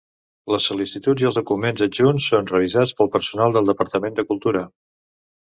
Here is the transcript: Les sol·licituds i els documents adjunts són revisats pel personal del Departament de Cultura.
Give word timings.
Les 0.51 0.69
sol·licituds 0.69 1.25
i 1.25 1.27
els 1.29 1.37
documents 1.39 1.83
adjunts 1.87 2.31
són 2.33 2.49
revisats 2.53 2.95
pel 3.03 3.13
personal 3.17 3.55
del 3.59 3.71
Departament 3.75 4.19
de 4.23 4.27
Cultura. 4.33 4.67